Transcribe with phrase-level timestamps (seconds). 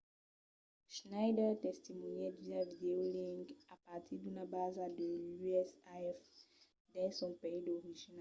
[0.93, 5.07] schneider testimonièt via videolink a partir d’una basa de
[5.39, 5.69] l’usaf
[6.93, 8.09] dins son país d'origina